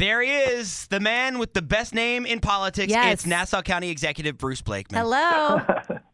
There 0.00 0.22
he 0.22 0.30
is, 0.30 0.86
the 0.86 0.98
man 0.98 1.38
with 1.38 1.52
the 1.52 1.60
best 1.60 1.94
name 1.94 2.24
in 2.24 2.40
politics. 2.40 2.90
Yes. 2.90 3.12
It's 3.12 3.26
Nassau 3.26 3.60
County 3.60 3.90
Executive 3.90 4.38
Bruce 4.38 4.62
Blakeman. 4.62 4.98
Hello. 4.98 5.60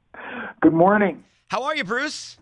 Good 0.61 0.73
morning. 0.73 1.23
How 1.47 1.63
are 1.63 1.77
you, 1.77 1.85
Bruce? 1.85 2.37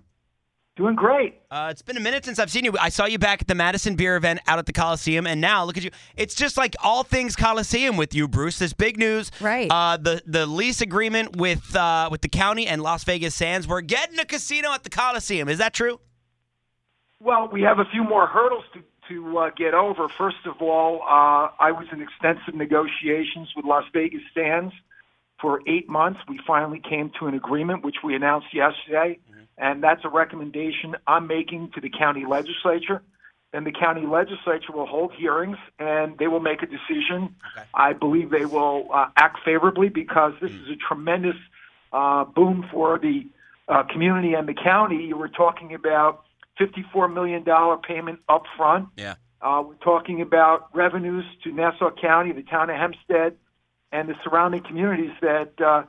Doing 0.77 0.97
great. 0.97 1.34
Uh, 1.51 1.69
it's 1.70 1.83
been 1.83 1.98
a 1.98 2.01
minute 2.01 2.25
since 2.25 2.39
I've 2.39 2.51
seen 2.51 2.65
you. 2.65 2.75
I 2.80 2.89
saw 2.89 3.05
you 3.05 3.19
back 3.19 3.43
at 3.43 3.47
the 3.47 3.55
Madison 3.55 3.95
Beer 3.95 4.17
event 4.17 4.41
out 4.47 4.59
at 4.59 4.65
the 4.65 4.73
Coliseum, 4.73 5.27
and 5.27 5.39
now 5.39 5.67
look 5.67 5.77
at 5.77 5.84
you. 5.84 5.91
It's 6.17 6.34
just 6.34 6.57
like 6.57 6.77
all 6.83 7.03
things 7.03 7.37
Coliseum 7.37 7.98
with 7.98 8.15
you, 8.15 8.27
Bruce. 8.27 8.59
This 8.59 8.73
big 8.73 8.97
news. 8.97 9.31
Right. 9.39 9.70
Uh, 9.70 9.98
the 9.98 10.23
the 10.25 10.47
lease 10.47 10.81
agreement 10.81 11.37
with 11.37 11.77
uh, 11.77 12.09
with 12.11 12.23
the 12.23 12.29
county 12.29 12.67
and 12.67 12.83
Las 12.83 13.05
Vegas 13.05 13.34
Sands. 13.34 13.69
We're 13.69 13.83
getting 13.83 14.19
a 14.19 14.25
casino 14.25 14.73
at 14.73 14.83
the 14.83 14.91
Coliseum. 14.91 15.51
Is 15.51 15.59
that 15.59 15.75
true? 15.75 16.01
Well, 17.20 17.51
we 17.53 17.61
have 17.62 17.79
a 17.79 17.84
few 17.92 18.03
more 18.03 18.27
hurdles 18.27 18.65
to 18.73 18.81
to 19.08 19.38
uh, 19.38 19.50
get 19.56 19.74
over. 19.74 20.08
First 20.08 20.46
of 20.46 20.60
all, 20.60 21.02
uh, 21.02 21.50
I 21.58 21.72
was 21.72 21.86
in 21.92 22.00
extensive 22.00 22.54
negotiations 22.54 23.48
with 23.56 23.64
Las 23.64 23.84
Vegas 23.92 24.22
Sands 24.34 24.72
for 25.41 25.61
eight 25.66 25.88
months. 25.88 26.20
We 26.28 26.41
finally 26.46 26.80
came 26.80 27.11
to 27.19 27.27
an 27.27 27.34
agreement, 27.34 27.84
which 27.84 27.96
we 28.02 28.14
announced 28.14 28.48
yesterday, 28.52 29.19
and 29.58 29.83
that's 29.83 30.05
a 30.05 30.08
recommendation 30.08 30.96
I'm 31.06 31.27
making 31.27 31.72
to 31.74 31.80
the 31.80 31.91
county 31.91 32.24
legislature. 32.27 33.02
And 33.52 33.64
the 33.64 33.72
county 33.72 34.05
legislature 34.05 34.72
will 34.72 34.86
hold 34.86 35.12
hearings, 35.12 35.58
and 35.78 36.18
they 36.18 36.27
will 36.27 36.41
make 36.41 36.62
a 36.62 36.66
decision. 36.66 37.36
Okay. 37.56 37.66
I 37.72 37.92
believe 37.92 38.30
they 38.30 38.46
will 38.46 38.89
uh, 38.92 39.06
act 39.16 39.39
favorably 39.44 39.89
because 39.89 40.33
this 40.42 40.50
is 40.50 40.68
a 40.70 40.77
tremendous 40.77 41.36
uh, 41.92 42.24
boom 42.24 42.66
for 42.72 42.98
the 42.98 43.28
uh, 43.68 43.84
community 43.84 44.34
and 44.34 44.48
the 44.48 44.55
county. 44.55 45.05
You 45.05 45.16
were 45.16 45.28
talking 45.28 45.72
about 45.72 46.23
$54 46.60 47.12
million 47.12 47.44
payment 47.86 48.20
up 48.28 48.44
front. 48.56 48.88
Yeah. 48.97 49.14
Uh, 49.41 49.62
we're 49.66 49.74
talking 49.74 50.22
about 50.22 50.74
revenues 50.74 51.24
to 51.42 51.52
Nassau 51.52 51.91
County, 52.00 52.33
the 52.33 52.42
town 52.42 52.70
of 52.70 52.77
Hempstead, 52.77 53.36
and 53.92 54.08
the 54.08 54.14
surrounding 54.24 54.62
communities 54.62 55.12
that 55.20 55.52
uh, 55.61 55.83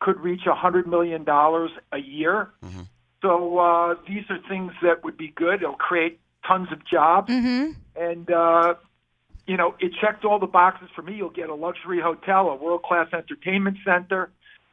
could 0.00 0.18
reach 0.20 0.42
$100 0.46 0.86
million 0.86 1.24
a 1.28 1.98
year. 1.98 2.50
So 3.20 3.58
uh, 3.58 3.94
these 4.08 4.24
are 4.30 4.38
things 4.48 4.72
that 4.82 5.04
would 5.04 5.16
be 5.16 5.28
good. 5.28 5.62
It'll 5.62 5.74
create 5.74 6.20
tons 6.46 6.68
of 6.72 6.84
jobs. 6.84 7.30
mm-hmm. 7.30 7.72
And, 7.94 8.30
uh, 8.30 8.74
you 9.46 9.56
know, 9.56 9.74
it 9.78 9.92
checked 10.00 10.24
all 10.24 10.38
the 10.38 10.46
boxes 10.46 10.88
for 10.94 11.02
me. 11.02 11.16
You'll 11.16 11.30
get 11.30 11.48
a 11.48 11.54
luxury 11.54 12.00
hotel, 12.00 12.48
a 12.48 12.56
world 12.56 12.82
class 12.82 13.08
entertainment 13.12 13.76
center, 13.84 14.30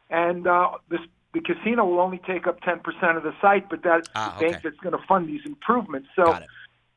and 0.10 0.48
uh, 0.48 0.72
this, 0.90 1.02
the 1.34 1.42
casino 1.42 1.86
will 1.86 2.00
only 2.00 2.20
take 2.26 2.48
up 2.48 2.60
10% 2.62 2.82
of 3.18 3.24
the 3.24 3.34
site, 3.42 3.70
but 3.70 3.84
that's 3.84 4.08
Ah, 4.16 4.36
the 4.40 4.46
bank 4.46 4.58
okay. 4.58 4.70
that's 4.70 4.80
going 4.82 4.98
to 4.98 5.06
fund 5.08 5.28
these 5.30 5.42
improvements. 5.46 6.08
So, 6.16 6.32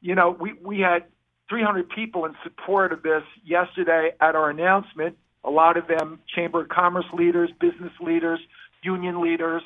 you 0.01 0.15
know, 0.15 0.31
we, 0.31 0.55
we 0.63 0.81
had 0.81 1.05
300 1.49 1.89
people 1.91 2.25
in 2.25 2.35
support 2.43 2.93
of 2.93 3.03
this 3.03 3.23
yesterday 3.45 4.13
at 4.21 4.35
our 4.35 4.49
announcement. 4.51 5.19
A 5.45 5.51
lot 5.51 5.77
of 5.77 5.87
them 5.87 6.21
Chamber 6.35 6.63
of 6.63 6.69
Commerce 6.69 7.05
leaders, 7.13 7.51
business 7.61 7.93
leaders, 8.01 8.41
union 8.83 9.21
leaders, 9.21 9.63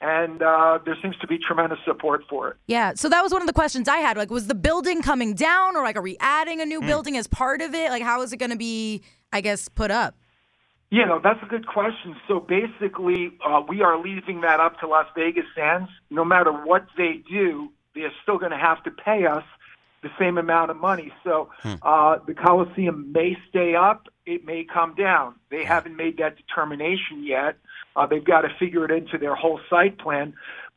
and 0.00 0.42
uh, 0.42 0.78
there 0.84 0.96
seems 1.02 1.16
to 1.18 1.26
be 1.26 1.36
tremendous 1.38 1.78
support 1.84 2.22
for 2.28 2.50
it. 2.50 2.56
Yeah. 2.66 2.94
So 2.94 3.08
that 3.08 3.22
was 3.22 3.32
one 3.32 3.42
of 3.42 3.46
the 3.46 3.52
questions 3.52 3.88
I 3.88 3.98
had. 3.98 4.16
Like, 4.16 4.30
was 4.30 4.46
the 4.46 4.54
building 4.54 5.02
coming 5.02 5.34
down, 5.34 5.76
or 5.76 5.82
like, 5.82 5.96
are 5.96 6.02
we 6.02 6.16
adding 6.20 6.60
a 6.60 6.64
new 6.66 6.80
Hmm. 6.80 6.86
building 6.86 7.16
as 7.16 7.26
part 7.26 7.60
of 7.60 7.74
it? 7.74 7.90
Like, 7.90 8.02
how 8.02 8.22
is 8.22 8.32
it 8.32 8.36
going 8.38 8.50
to 8.50 8.56
be? 8.56 9.02
I 9.32 9.40
guess 9.40 9.68
put 9.68 9.90
up. 9.90 10.14
You 10.90 11.04
know, 11.04 11.20
that's 11.22 11.42
a 11.42 11.46
good 11.46 11.66
question. 11.66 12.14
So 12.28 12.38
basically, 12.38 13.32
uh, 13.44 13.62
we 13.68 13.82
are 13.82 14.00
leaving 14.00 14.42
that 14.42 14.60
up 14.60 14.78
to 14.80 14.86
Las 14.86 15.06
Vegas 15.16 15.44
Sands. 15.54 15.90
No 16.10 16.24
matter 16.24 16.52
what 16.52 16.86
they 16.96 17.22
do, 17.28 17.70
they're 17.94 18.12
still 18.22 18.38
going 18.38 18.52
to 18.52 18.58
have 18.58 18.82
to 18.84 18.90
pay 18.90 19.26
us 19.26 19.42
the 20.02 20.10
same 20.18 20.38
amount 20.38 20.70
of 20.70 20.76
money. 20.76 21.12
So 21.24 21.50
uh, 21.82 22.18
the 22.26 22.34
Coliseum 22.34 23.10
may 23.12 23.36
stay 23.48 23.74
up, 23.74 24.06
it 24.24 24.44
may 24.44 24.64
come 24.64 24.94
down. 24.94 25.34
They 25.50 25.64
haven't 25.64 25.96
made 25.96 26.18
that 26.18 26.36
determination 26.36 27.24
yet. 27.24 27.56
Uh, 27.96 28.06
they've 28.06 28.24
got 28.24 28.42
to 28.42 28.48
figure 28.58 28.84
it 28.84 28.90
into 28.92 29.18
their 29.18 29.34
whole 29.34 29.58
site 29.68 29.98
plan. 29.98 30.34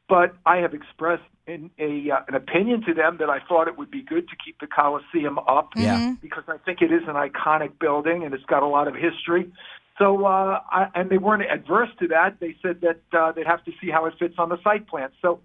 But 0.07 0.35
I 0.45 0.57
have 0.57 0.73
expressed 0.73 1.21
in 1.45 1.69
a, 1.77 2.09
uh, 2.11 2.21
an 2.27 2.33
opinion 2.35 2.81
to 2.87 2.93
them 2.93 3.17
that 3.19 3.29
I 3.29 3.39
thought 3.47 3.67
it 3.67 3.77
would 3.77 3.91
be 3.91 4.01
good 4.01 4.27
to 4.29 4.35
keep 4.43 4.59
the 4.59 4.67
Coliseum 4.67 5.37
up 5.39 5.69
Yeah. 5.75 6.15
because 6.21 6.43
I 6.47 6.57
think 6.57 6.81
it 6.81 6.91
is 6.91 7.03
an 7.07 7.15
iconic 7.15 7.77
building 7.79 8.23
and 8.23 8.33
it's 8.33 8.45
got 8.45 8.63
a 8.63 8.67
lot 8.67 8.87
of 8.87 8.95
history. 8.95 9.51
So, 9.99 10.25
uh, 10.25 10.61
I, 10.71 10.87
and 10.95 11.09
they 11.09 11.17
weren't 11.17 11.43
adverse 11.43 11.89
to 11.99 12.07
that. 12.07 12.37
They 12.39 12.55
said 12.61 12.81
that 12.81 13.01
uh, 13.17 13.33
they'd 13.33 13.45
have 13.45 13.63
to 13.65 13.71
see 13.81 13.91
how 13.91 14.05
it 14.05 14.13
fits 14.17 14.35
on 14.37 14.49
the 14.49 14.57
site 14.63 14.87
plan. 14.87 15.09
So, 15.21 15.41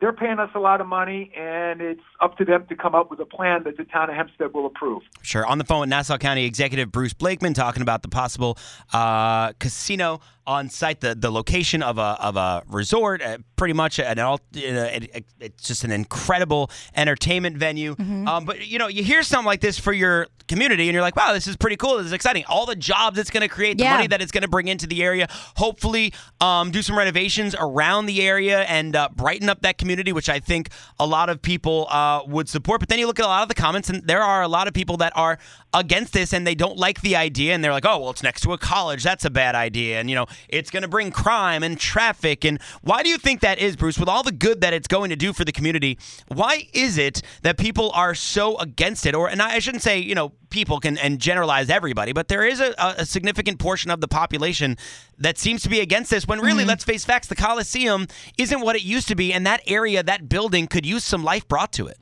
they're 0.00 0.12
paying 0.12 0.38
us 0.38 0.50
a 0.54 0.58
lot 0.60 0.80
of 0.80 0.86
money, 0.86 1.32
and 1.36 1.80
it's 1.80 2.00
up 2.20 2.36
to 2.38 2.44
them 2.44 2.66
to 2.68 2.76
come 2.76 2.94
up 2.94 3.10
with 3.10 3.20
a 3.20 3.26
plan 3.26 3.64
that 3.64 3.76
the 3.76 3.84
town 3.84 4.10
of 4.10 4.16
Hempstead 4.16 4.54
will 4.54 4.66
approve. 4.66 5.02
Sure. 5.22 5.44
On 5.46 5.58
the 5.58 5.64
phone 5.64 5.80
with 5.80 5.88
Nassau 5.88 6.18
County 6.18 6.44
Executive 6.44 6.92
Bruce 6.92 7.14
Blakeman 7.14 7.54
talking 7.54 7.82
about 7.82 8.02
the 8.02 8.08
possible 8.08 8.58
uh, 8.92 9.52
casino 9.54 10.20
on 10.48 10.70
site, 10.70 11.00
the, 11.00 11.14
the 11.14 11.30
location 11.30 11.82
of 11.82 11.98
a 11.98 12.16
of 12.20 12.36
a 12.36 12.62
resort, 12.66 13.20
uh, 13.22 13.38
pretty 13.56 13.74
much 13.74 13.98
an 14.00 14.18
all. 14.18 14.40
Uh, 14.56 14.58
it, 14.58 15.10
it- 15.14 15.24
it's 15.40 15.68
just 15.68 15.84
an 15.84 15.92
incredible 15.92 16.68
entertainment 16.96 17.56
venue. 17.56 17.94
Um, 17.98 18.44
but 18.44 18.66
you 18.66 18.78
know, 18.78 18.88
you 18.88 19.04
hear 19.04 19.22
something 19.22 19.46
like 19.46 19.60
this 19.60 19.78
for 19.78 19.92
your 19.92 20.26
community, 20.48 20.88
and 20.88 20.94
you're 20.94 21.02
like, 21.02 21.14
wow, 21.14 21.32
this 21.32 21.46
is 21.46 21.56
pretty 21.56 21.76
cool. 21.76 21.98
This 21.98 22.06
is 22.06 22.12
exciting. 22.12 22.44
All 22.48 22.64
the 22.66 22.74
jobs 22.74 23.18
it's 23.18 23.30
going 23.30 23.42
to 23.42 23.48
create, 23.48 23.76
the 23.78 23.84
Yeah. 23.84 23.94
money 23.94 24.06
that 24.08 24.20
it's 24.22 24.32
going 24.32 24.42
to 24.42 24.48
bring 24.48 24.66
into 24.66 24.86
the 24.86 25.02
area. 25.04 25.28
Hopefully, 25.56 26.12
um, 26.40 26.70
do 26.70 26.80
some 26.82 26.96
renovations 26.98 27.54
around 27.58 28.06
the 28.06 28.22
area 28.22 28.60
and 28.62 28.96
uh, 28.96 29.08
brighten 29.14 29.48
up 29.48 29.60
that 29.62 29.76
community, 29.78 30.12
which 30.12 30.28
I 30.28 30.40
think 30.40 30.70
a 30.98 31.06
lot 31.06 31.28
of 31.28 31.40
people 31.42 31.86
uh, 31.90 32.22
would 32.26 32.48
support. 32.48 32.80
But 32.80 32.88
then 32.88 32.98
you 32.98 33.06
look 33.06 33.20
at 33.20 33.24
a 33.26 33.28
lot 33.28 33.42
of 33.42 33.48
the 33.48 33.54
comments, 33.54 33.90
and 33.90 34.02
there 34.06 34.22
are 34.22 34.42
a 34.42 34.48
lot 34.48 34.66
of 34.66 34.74
people 34.74 34.96
that 34.98 35.12
are 35.14 35.38
against 35.74 36.14
this 36.14 36.32
and 36.32 36.46
they 36.46 36.54
don't 36.54 36.78
like 36.78 37.02
the 37.02 37.14
idea, 37.14 37.54
and 37.54 37.62
they're 37.62 37.72
like, 37.72 37.84
oh, 37.86 37.98
well, 38.00 38.10
it's 38.10 38.22
next 38.22 38.40
to 38.42 38.52
a 38.54 38.58
college. 38.58 39.02
That's 39.04 39.24
a 39.26 39.30
bad 39.30 39.54
idea. 39.54 40.00
And, 40.00 40.08
you 40.08 40.16
know, 40.16 40.26
it's 40.48 40.70
going 40.70 40.82
to 40.82 40.88
bring 40.88 41.10
crime 41.10 41.62
and 41.62 41.78
traffic. 41.78 42.44
And 42.44 42.60
why 42.82 43.02
do 43.02 43.08
you 43.08 43.18
think 43.18 43.40
that 43.40 43.58
is, 43.58 43.76
Bruce? 43.76 43.98
With 43.98 44.08
all 44.08 44.22
the 44.22 44.32
good 44.32 44.60
that 44.60 44.72
it's 44.72 44.88
going 44.88 45.10
to 45.10 45.16
do 45.16 45.32
for 45.32 45.44
the 45.44 45.52
community, 45.52 45.98
why 46.28 46.68
is 46.72 46.98
it 46.98 47.22
that 47.42 47.58
people 47.58 47.90
are 47.94 48.14
so 48.14 48.56
against 48.58 49.06
it? 49.06 49.14
Or, 49.14 49.28
and 49.28 49.40
I 49.42 49.58
shouldn't 49.58 49.82
say, 49.82 49.98
you 49.98 50.14
know, 50.14 50.32
people 50.50 50.80
can 50.80 50.96
and 50.98 51.18
generalize 51.18 51.70
everybody, 51.70 52.12
but 52.12 52.28
there 52.28 52.44
is 52.44 52.60
a, 52.60 52.74
a 52.78 53.04
significant 53.04 53.58
portion 53.58 53.90
of 53.90 54.00
the 54.00 54.08
population 54.08 54.76
that 55.18 55.38
seems 55.38 55.62
to 55.62 55.68
be 55.68 55.80
against 55.80 56.10
this. 56.10 56.26
When 56.26 56.40
really, 56.40 56.60
mm-hmm. 56.60 56.68
let's 56.68 56.84
face 56.84 57.04
facts, 57.04 57.28
the 57.28 57.36
Coliseum 57.36 58.06
isn't 58.38 58.60
what 58.60 58.76
it 58.76 58.82
used 58.82 59.08
to 59.08 59.14
be, 59.14 59.32
and 59.32 59.46
that 59.46 59.60
area, 59.66 60.02
that 60.02 60.28
building, 60.28 60.66
could 60.66 60.86
use 60.86 61.04
some 61.04 61.22
life 61.22 61.46
brought 61.48 61.72
to 61.72 61.86
it. 61.86 61.98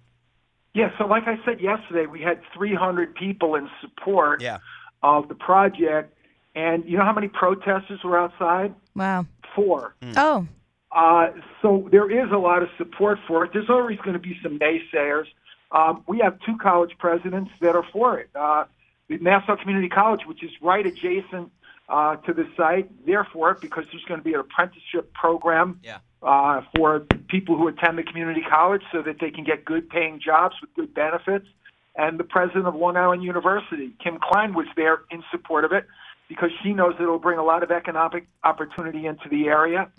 Yeah, 0.74 0.90
so 0.98 1.06
like 1.06 1.22
I 1.26 1.36
said 1.44 1.60
yesterday, 1.60 2.06
we 2.06 2.20
had 2.20 2.40
300 2.54 3.14
people 3.14 3.54
in 3.54 3.68
support 3.80 4.42
Yeah. 4.42 4.58
of 5.02 5.28
the 5.28 5.34
project, 5.34 6.15
and 6.56 6.84
you 6.86 6.96
know 6.96 7.04
how 7.04 7.12
many 7.12 7.28
protesters 7.28 8.00
were 8.02 8.18
outside? 8.18 8.74
Wow. 8.96 9.26
Four. 9.54 9.94
Oh. 10.16 10.48
Uh, 10.90 11.26
so 11.60 11.86
there 11.92 12.10
is 12.10 12.32
a 12.32 12.38
lot 12.38 12.62
of 12.62 12.70
support 12.78 13.18
for 13.28 13.44
it. 13.44 13.50
There's 13.52 13.68
always 13.68 13.98
going 13.98 14.14
to 14.14 14.18
be 14.18 14.36
some 14.42 14.58
naysayers. 14.58 15.26
Um, 15.70 16.02
we 16.08 16.18
have 16.20 16.38
two 16.46 16.56
college 16.56 16.92
presidents 16.98 17.50
that 17.60 17.76
are 17.76 17.84
for 17.92 18.18
it. 18.18 18.30
Uh, 18.34 18.64
the 19.08 19.18
Nassau 19.18 19.56
Community 19.56 19.88
College, 19.88 20.22
which 20.26 20.42
is 20.42 20.50
right 20.62 20.86
adjacent 20.86 21.52
uh, 21.88 22.16
to 22.16 22.32
the 22.32 22.48
site, 22.56 22.88
they're 23.06 23.28
for 23.32 23.50
it 23.50 23.60
because 23.60 23.84
there's 23.92 24.04
going 24.04 24.18
to 24.20 24.24
be 24.24 24.32
an 24.32 24.40
apprenticeship 24.40 25.12
program 25.12 25.78
Yeah. 25.84 25.98
uh, 26.22 26.62
for 26.74 27.00
people 27.28 27.56
who 27.56 27.68
attend 27.68 27.98
the 27.98 28.02
community 28.02 28.42
college 28.48 28.82
so 28.90 29.02
that 29.02 29.16
they 29.20 29.30
can 29.30 29.44
get 29.44 29.64
good 29.64 29.90
paying 29.90 30.18
jobs 30.24 30.56
with 30.62 30.72
good 30.74 30.94
benefits. 30.94 31.46
And 31.94 32.18
the 32.18 32.24
president 32.24 32.66
of 32.66 32.74
Long 32.74 32.96
Island 32.96 33.22
University, 33.22 33.92
Kim 34.02 34.18
Cline, 34.22 34.54
was 34.54 34.66
there 34.76 35.00
in 35.10 35.22
support 35.30 35.64
of 35.64 35.72
it 35.72 35.86
because 36.28 36.50
she 36.62 36.72
knows 36.72 36.94
that 36.98 37.02
it'll 37.04 37.18
bring 37.18 37.38
a 37.38 37.44
lot 37.44 37.62
of 37.62 37.70
economic 37.70 38.26
opportunity 38.44 39.06
into 39.06 39.28
the 39.30 39.46
area. 39.48 39.90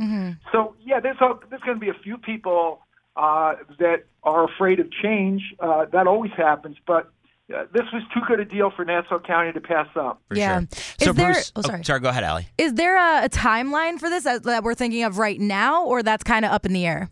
So 0.51 0.75
yeah, 0.83 0.99
there's 0.99 1.17
a, 1.21 1.33
there's 1.49 1.61
going 1.61 1.77
to 1.79 1.81
be 1.85 1.89
a 1.89 1.99
few 2.03 2.17
people 2.17 2.81
uh, 3.15 3.55
that 3.79 4.05
are 4.23 4.43
afraid 4.45 4.79
of 4.79 4.91
change. 4.91 5.41
Uh, 5.59 5.85
that 5.91 6.05
always 6.07 6.31
happens, 6.37 6.77
but 6.85 7.11
uh, 7.55 7.63
this 7.73 7.83
was 7.93 8.03
too 8.13 8.19
good 8.27 8.39
a 8.41 8.45
deal 8.45 8.71
for 8.75 8.83
Nassau 8.83 9.19
County 9.19 9.53
to 9.53 9.61
pass 9.61 9.87
up. 9.95 10.21
For 10.27 10.35
Yeah. 10.35 10.59
sure. 10.59 10.67
Is 10.71 10.95
So, 10.99 11.13
there- 11.13 11.33
Bruce, 11.33 11.51
oh, 11.55 11.61
sorry. 11.61 11.83
sorry, 11.85 11.99
go 12.01 12.09
ahead, 12.09 12.23
Allie. 12.25 12.47
Is 12.57 12.73
there 12.73 12.97
a, 12.97 13.25
a 13.25 13.29
timeline 13.29 13.97
for 13.99 14.09
this 14.09 14.25
that, 14.25 14.43
that 14.43 14.63
we're 14.63 14.75
thinking 14.75 15.03
of 15.03 15.17
right 15.17 15.39
now, 15.39 15.83
or 15.85 16.03
that's 16.03 16.23
kind 16.23 16.43
of 16.45 16.51
up 16.51 16.65
in 16.65 16.73
the 16.73 16.85
air? 16.85 17.09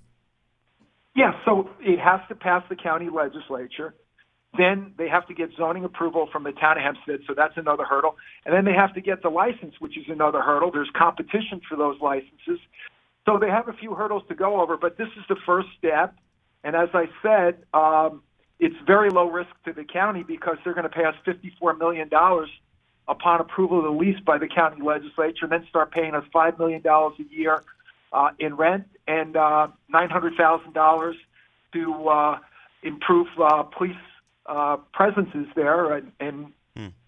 Yeah, 1.16 1.32
so 1.46 1.70
it 1.80 2.00
has 2.00 2.20
to 2.28 2.36
pass 2.36 2.64
the 2.68 2.76
county 2.76 3.08
legislature. 3.10 3.96
Then 4.58 4.94
they 4.98 5.10
have 5.10 5.28
to 5.28 5.34
get 5.34 5.50
zoning 5.58 5.84
approval 5.84 6.28
from 6.32 6.44
the 6.44 6.52
town 6.52 6.78
of 6.78 6.84
Hempstead, 6.84 7.22
so 7.28 7.34
that's 7.36 7.58
another 7.58 7.84
hurdle. 7.84 8.16
And 8.46 8.54
then 8.54 8.66
they 8.66 8.74
have 8.74 8.94
to 8.94 9.02
get 9.02 9.22
the 9.22 9.30
license, 9.30 9.76
which 9.80 9.98
is 9.98 10.06
another 10.08 10.42
hurdle. 10.42 10.72
There's 10.72 10.90
competition 10.96 11.62
for 11.68 11.76
those 11.76 12.00
licenses. 12.02 12.60
So 13.26 13.40
they 13.40 13.50
have 13.50 13.68
a 13.68 13.74
few 13.74 13.96
hurdles 13.96 14.24
to 14.30 14.36
go 14.36 14.62
over, 14.62 14.78
but 14.78 14.98
this 14.98 15.08
is 15.18 15.24
the 15.28 15.36
first 15.46 15.68
step. 15.78 16.16
And 16.64 16.76
as 16.76 16.90
I 16.94 17.06
said, 17.22 17.64
um, 17.74 18.22
it's 18.60 18.76
very 18.86 19.10
low 19.10 19.30
risk 19.30 19.50
to 19.66 19.74
the 19.74 19.84
county 19.84 20.24
because 20.24 20.58
they're 20.64 20.74
going 20.74 20.90
to 20.90 20.90
pay 20.90 21.06
us 21.06 21.16
$54 21.26 21.78
million 21.78 22.10
upon 23.08 23.42
approval 23.42 23.80
of 23.80 23.86
the 23.86 23.92
lease 23.92 24.20
by 24.26 24.38
the 24.38 24.48
county 24.48 24.82
legislature, 24.82 25.44
and 25.44 25.52
then 25.52 25.66
start 25.70 25.92
paying 25.92 26.16
us 26.16 26.24
$5 26.34 26.58
million 26.58 26.82
a 26.86 27.12
year 27.30 27.64
uh, 28.14 28.30
in 28.40 28.56
rent 28.56 28.86
and 29.08 29.36
uh, 29.36 29.68
$900,000 29.94 31.14
to 31.74 32.08
uh, 32.08 32.40
improve 32.84 33.28
uh, 33.42 33.64
police 33.64 33.96
uh, 34.46 34.78
presences 34.94 35.48
there 35.56 35.94
and, 35.94 36.12
and 36.20 36.54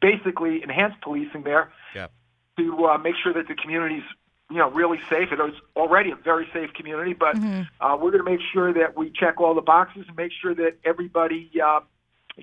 basically 0.02 0.64
enhance 0.64 0.94
policing 1.02 1.44
there 1.44 1.72
Yep. 1.96 2.12
to 2.58 2.86
uh, 2.86 2.98
make 2.98 3.16
sure 3.22 3.34
that 3.34 3.48
the 3.48 3.56
community's 3.56 4.04
you 4.50 4.58
know 4.58 4.70
really 4.72 5.00
safe. 5.10 5.32
It 5.32 5.40
was 5.40 5.54
already 5.76 6.12
a 6.12 6.16
very 6.16 6.48
safe 6.54 6.74
community, 6.74 7.14
but 7.14 7.36
uh, 7.82 7.98
we're 8.00 8.12
going 8.12 8.24
to 8.24 8.32
make 8.32 8.40
sure 8.54 8.74
that 8.74 8.96
we 8.98 9.12
check 9.12 9.42
all 9.42 9.54
the 9.54 9.62
boxes 9.62 10.06
and 10.08 10.16
make 10.16 10.32
sure 10.42 10.56
that 10.56 10.78
everybody 10.86 11.52
uh, 11.64 11.82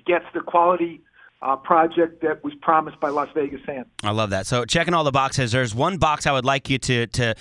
gets 0.05 0.25
the 0.33 0.41
quality 0.41 1.01
uh, 1.41 1.55
project 1.55 2.21
that 2.21 2.43
was 2.43 2.53
promised 2.61 2.99
by 2.99 3.09
Las 3.09 3.29
Vegas 3.33 3.61
Sands. 3.65 3.89
I 4.03 4.11
love 4.11 4.29
that. 4.29 4.45
So 4.45 4.65
checking 4.65 4.93
all 4.93 5.03
the 5.03 5.11
boxes. 5.11 5.51
There's 5.51 5.73
one 5.73 5.97
box 5.97 6.27
I 6.27 6.31
would 6.31 6.45
like 6.45 6.69
you 6.69 6.77
to 6.79 7.07
to 7.07 7.33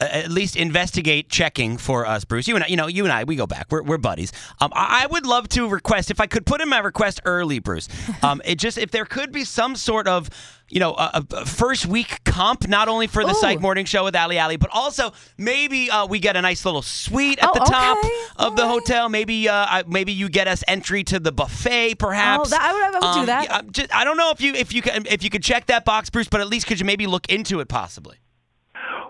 at 0.00 0.30
least 0.30 0.54
investigate 0.56 1.28
checking 1.28 1.76
for 1.76 2.06
us, 2.06 2.24
Bruce. 2.24 2.46
You 2.46 2.54
and 2.54 2.64
I, 2.64 2.68
you 2.68 2.76
know, 2.76 2.86
you 2.86 3.04
and 3.04 3.12
I, 3.12 3.24
we 3.24 3.34
go 3.36 3.46
back. 3.46 3.66
We're, 3.70 3.82
we're 3.82 3.98
buddies. 3.98 4.32
Um, 4.60 4.70
I, 4.74 5.04
I 5.04 5.06
would 5.06 5.26
love 5.26 5.48
to 5.50 5.68
request 5.68 6.10
if 6.10 6.20
I 6.20 6.26
could 6.26 6.46
put 6.46 6.60
in 6.60 6.68
my 6.68 6.78
request 6.78 7.20
early, 7.24 7.58
Bruce. 7.58 7.88
Um, 8.20 8.42
it 8.44 8.56
just 8.58 8.78
if 8.78 8.90
there 8.90 9.04
could 9.04 9.30
be 9.32 9.44
some 9.44 9.76
sort 9.76 10.08
of 10.08 10.28
you 10.70 10.80
know, 10.80 10.92
a, 10.94 11.24
a 11.32 11.46
first 11.46 11.86
week 11.86 12.22
comp, 12.24 12.68
not 12.68 12.88
only 12.88 13.06
for 13.06 13.24
the 13.24 13.30
Ooh. 13.30 13.34
Psych 13.40 13.58
Morning 13.60 13.86
Show 13.86 14.04
with 14.04 14.14
Ali 14.14 14.38
Ali, 14.38 14.56
but 14.56 14.68
also 14.72 15.12
maybe 15.38 15.90
uh, 15.90 16.04
we 16.06 16.18
get 16.18 16.36
a 16.36 16.42
nice 16.42 16.64
little 16.64 16.82
suite 16.82 17.38
at 17.38 17.48
Oh, 17.48 17.54
the 17.54 17.60
top 17.60 17.98
okay. 17.98 18.10
of 18.36 18.54
the 18.56 18.64
right. 18.64 18.68
hotel. 18.70 19.08
Maybe, 19.08 19.48
uh, 19.48 19.54
I- 19.54 19.84
maybe 19.86 20.12
you 20.12 20.28
get 20.28 20.46
us 20.46 20.62
entry 20.68 21.04
to 21.04 21.20
the 21.20 21.32
buffet, 21.32 21.94
perhaps. 21.94 22.48
Oh, 22.48 22.50
that- 22.50 22.60
I 22.60 22.72
would- 22.72 22.82
I 22.82 22.90
would 23.08 23.14
do 23.14 23.20
Um, 23.20 23.26
that. 23.26 23.44
yeah, 23.44 23.60
just, 23.70 23.94
I 23.94 24.04
don't 24.04 24.16
know 24.18 24.30
if 24.30 24.40
you 24.42 24.52
if 24.54 24.74
you 24.74 24.82
can 24.82 25.06
if 25.06 25.22
you 25.22 25.30
could 25.30 25.42
check 25.42 25.66
that 25.66 25.84
box, 25.86 26.10
Bruce, 26.10 26.28
but 26.28 26.40
at 26.42 26.48
least 26.48 26.66
could 26.66 26.78
you 26.80 26.84
maybe 26.86 27.06
look 27.06 27.28
into 27.30 27.60
it 27.60 27.68
possibly? 27.68 28.16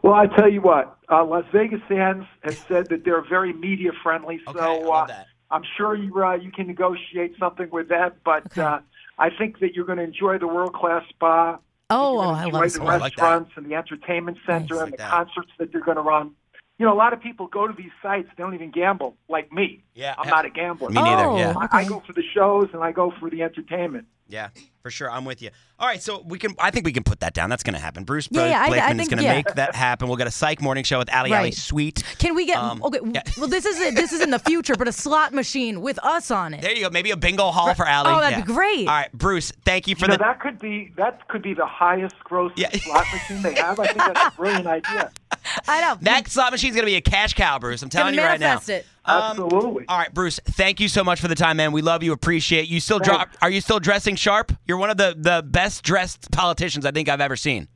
Well, 0.03 0.15
I 0.15 0.27
tell 0.27 0.49
you 0.49 0.61
what, 0.61 0.97
uh, 1.11 1.25
Las 1.25 1.45
Vegas 1.53 1.81
Sands 1.89 2.27
has 2.43 2.59
said 2.69 2.89
that 2.89 3.05
they're 3.05 3.23
very 3.29 3.53
media 3.53 3.91
friendly, 4.03 4.41
so 4.47 4.51
Okay, 4.59 4.91
uh, 4.91 5.25
I'm 5.51 5.63
sure 5.77 5.95
you 5.97 6.13
uh, 6.23 6.35
you 6.35 6.51
can 6.53 6.67
negotiate 6.67 7.35
something 7.39 7.69
with 7.71 7.89
that. 7.89 8.23
But 8.25 8.57
uh, 8.59 8.81
I 9.19 9.31
think 9.31 9.61
that 9.61 9.75
you're 9.75 9.87
going 9.87 9.99
to 9.99 10.05
enjoy 10.05 10.39
the 10.39 10.47
world 10.47 10.75
class 10.75 11.03
spa. 11.09 11.59
Oh, 11.91 12.13
You're 12.15 12.23
oh, 12.23 12.29
I 12.31 12.45
enjoy 12.45 12.59
love 12.59 12.63
the 12.65 12.71
spa. 12.71 12.85
I 12.85 12.97
like 12.97 13.03
restaurants 13.17 13.51
and 13.57 13.67
the 13.71 13.75
entertainment 13.75 14.39
center 14.47 14.75
Nice. 14.75 14.83
and 14.83 14.91
Like 14.91 14.91
the 14.93 14.97
that. 14.99 15.11
concerts 15.11 15.51
that 15.59 15.73
they're 15.73 15.81
going 15.81 15.97
to 15.97 16.03
run. 16.03 16.33
You 16.79 16.87
know, 16.87 16.93
a 16.93 16.97
lot 16.97 17.13
of 17.13 17.21
people 17.21 17.49
go 17.49 17.67
to 17.67 17.73
these 17.73 17.91
sites. 18.03 18.29
They 18.37 18.43
don't 18.43 18.55
even 18.55 18.71
gamble 18.71 19.17
like 19.29 19.51
me. 19.53 19.83
Yeah. 19.95 20.15
I'm 20.17 20.29
not 20.29 20.45
a 20.45 20.51
gambler. 20.51 20.91
Me 20.91 21.03
neither. 21.03 21.25
Oh, 21.25 21.37
Yeah. 21.37 21.55
I. 21.57 21.81
I 21.81 21.85
go 21.85 22.01
for 22.07 22.13
the 22.13 22.23
shows 22.35 22.69
and 22.73 22.85
I 22.85 22.93
go 22.93 23.13
for 23.19 23.29
the 23.31 23.43
entertainment. 23.43 24.07
Yeah, 24.31 24.51
for 24.83 24.91
sure. 24.91 25.11
I'm 25.11 25.25
with 25.25 25.41
you. 25.41 25.49
All 25.79 25.87
right, 25.89 26.03
so 26.03 26.23
we 26.27 26.39
can. 26.39 26.55
I 26.59 26.71
think 26.71 26.85
we 26.85 26.93
can 26.93 27.03
put 27.03 27.21
that 27.21 27.33
down. 27.33 27.49
That's 27.49 27.63
going 27.63 27.75
to 27.75 27.81
happen. 27.81 28.05
Bruce 28.05 28.29
Yeah, 28.31 28.47
yeah, 28.47 28.61
I- 28.61 28.65
I 28.65 28.69
Blakeman 28.69 29.01
is 29.01 29.09
going 29.09 29.19
to 29.19 29.25
yeah. 29.25 29.35
make 29.37 29.55
that 29.55 29.75
happen. 29.75 30.07
We'll 30.09 30.17
get 30.19 30.27
a 30.27 30.31
psych 30.31 30.61
morning 30.61 30.85
show 30.85 30.99
with 30.99 31.11
Ali 31.15 31.33
Ali 31.33 31.51
Sweet. 31.53 32.03
Can 32.19 32.35
we 32.35 32.45
get 32.45 32.59
Um, 32.59 32.83
okay? 32.83 32.99
yeah. 33.11 33.23
Well, 33.39 33.49
this 33.49 33.65
is 33.65 33.79
this 33.95 34.13
is 34.13 34.21
in 34.21 34.31
the 34.31 34.39
future, 34.39 34.75
but 34.77 34.87
a 34.87 34.93
slot 34.93 35.33
machine 35.33 35.81
with 35.81 35.99
us 36.05 36.31
on 36.31 36.53
it. 36.53 36.61
There 36.61 36.73
you 36.75 36.83
go. 36.83 36.91
Maybe 36.91 37.11
a 37.11 37.17
bingo 37.17 37.51
hall 37.51 37.73
for 37.75 37.89
Ali. 37.89 38.11
Oh, 38.13 38.21
that'd 38.21 38.39
Yeah. 38.39 38.45
be 38.45 38.53
great. 38.53 38.87
All 38.89 38.95
right, 38.95 39.13
Bruce. 39.13 39.51
Thank 39.65 39.89
you 39.89 39.95
for 39.95 40.03
You 40.03 40.09
know, 40.09 40.15
the. 40.15 40.25
that 40.25 40.41
could 40.41 40.59
be 40.59 40.93
that 40.97 41.27
could 41.29 41.43
be 41.43 41.55
the 41.55 41.67
highest 41.67 42.17
gross 42.25 42.53
Yeah. 42.57 42.71
slot 42.73 43.07
machine 43.13 43.41
they 43.41 43.55
have. 43.55 43.79
I 43.81 43.87
think 43.87 43.99
that's 43.99 44.35
a 44.35 44.37
brilliant 44.37 44.67
idea. 44.67 45.11
I 45.69 45.81
know. 45.81 45.97
That 46.03 46.29
slot 46.29 46.53
machine's 46.53 46.75
going 46.75 46.85
to 46.85 46.91
be 46.91 46.97
a 46.97 47.01
cash 47.01 47.33
cow, 47.33 47.59
Bruce. 47.59 47.83
I'm 47.83 47.89
telling 47.89 48.15
you 48.15 48.21
right 48.21 48.39
now. 48.39 48.57
manifest 48.61 48.87
it. 49.09 49.13
Um, 49.15 49.43
Absolutely. 49.45 49.85
All 49.89 49.99
right, 49.99 50.13
Bruce. 50.13 50.39
Thank 50.45 50.81
you 50.81 50.89
so 50.89 51.03
much 51.05 51.21
for 51.21 51.29
the 51.29 51.35
time, 51.35 51.57
man. 51.59 51.73
We 51.73 51.83
love 51.83 52.03
you. 52.03 52.13
Appreciate 52.13 52.69
you. 52.69 52.81
Still 52.81 52.99
drop. 52.99 53.31
Are 53.43 53.51
you 53.51 53.61
still 53.61 53.81
dressing 53.81 54.17
sharp? 54.17 54.53
You're 54.67 54.79
one 54.79 54.91
of 54.91 54.97
the 54.97 55.15
the 55.17 55.43
best 55.47 55.83
dressed 55.83 56.31
politicians 56.31 56.85
I 56.87 56.91
think 56.91 57.09
I've 57.09 57.21
ever 57.21 57.37
seen. 57.37 57.69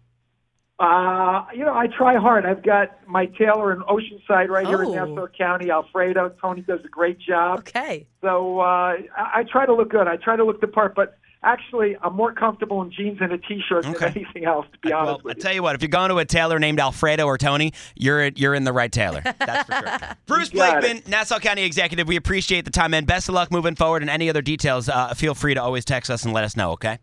Uh, 0.78 1.44
you 1.54 1.64
know, 1.64 1.74
I 1.74 1.86
try 1.86 2.16
hard. 2.16 2.44
I've 2.44 2.64
got 2.64 3.06
my 3.06 3.26
tailor 3.26 3.72
in 3.72 3.82
Oceanside 3.82 4.48
right 4.48 4.66
here 4.66 4.82
in 4.82 4.88
Oh. 4.88 5.04
Nassau 5.04 5.28
County, 5.28 5.70
Alfredo. 5.70 6.32
Tony 6.40 6.62
does 6.62 6.80
a 6.84 6.88
great 6.88 7.20
job. 7.20 7.60
Okay. 7.60 8.08
So 8.20 8.58
uh, 8.58 8.64
I, 8.64 8.96
I 9.16 9.44
try 9.44 9.64
to 9.64 9.74
look 9.74 9.90
good. 9.90 10.08
I 10.08 10.16
try 10.16 10.34
to 10.34 10.44
look 10.44 10.60
the 10.60 10.66
part, 10.66 10.96
but 10.96 11.16
actually, 11.44 11.96
I'm 12.02 12.14
more 12.14 12.32
comfortable 12.32 12.82
in 12.82 12.90
jeans 12.92 13.18
and 13.20 13.32
a 13.32 13.38
t-shirt 13.38 13.84
Okay. 13.86 13.98
than 14.06 14.16
anything 14.18 14.44
else. 14.44 14.66
To 14.72 14.78
be 14.78 14.90
Well, 14.90 14.98
honest 15.00 15.20
I 15.20 15.22
with 15.24 15.36
you. 15.38 15.42
tell 15.42 15.52
you 15.54 15.62
what, 15.62 15.74
if 15.74 15.82
you're 15.82 15.88
going 15.88 16.10
to 16.10 16.18
a 16.18 16.24
tailor 16.24 16.58
named 16.58 16.80
Alfredo 16.80 17.24
or 17.26 17.38
Tony, 17.38 17.72
you're 17.96 18.28
you're 18.28 18.54
in 18.54 18.64
the 18.64 18.72
right 18.72 18.90
tailor. 18.92 19.22
That's 19.38 19.66
for 19.68 19.88
sure. 19.98 20.16
Bruce 20.26 20.52
You 20.52 20.58
got 20.60 20.80
Blakeman, 20.80 21.02
Nassau 21.10 21.38
County 21.38 21.62
Executive. 21.64 22.06
We 22.08 22.16
appreciate 22.16 22.64
the 22.64 22.70
time, 22.70 22.94
and 22.94 23.06
Best 23.06 23.28
of 23.28 23.34
luck 23.34 23.50
moving 23.50 23.74
forward, 23.74 24.02
and 24.02 24.10
any 24.10 24.28
other 24.30 24.42
details, 24.42 24.88
uh, 24.88 25.14
feel 25.14 25.34
free 25.34 25.54
to 25.54 25.62
always 25.62 25.84
text 25.84 26.10
us 26.10 26.24
and 26.24 26.32
let 26.34 26.44
us 26.44 26.56
know. 26.56 26.72
Okay. 26.72 26.98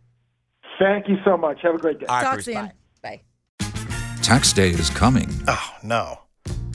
Thank 0.80 1.07
you 1.09 1.18
so 1.25 1.36
much. 1.36 1.59
Have 1.63 1.75
a 1.75 1.77
great 1.77 2.00
day. 2.00 2.06
All 2.07 2.15
right, 2.15 2.24
Talk 2.24 2.33
Bruce. 2.36 2.45
soon. 2.45 2.53
Bye. 2.56 2.71
Bye. 3.03 3.21
Tax 4.21 4.53
day 4.53 4.69
is 4.69 4.89
coming, 4.89 5.30
Oh, 5.47 5.74
no. 5.83 6.19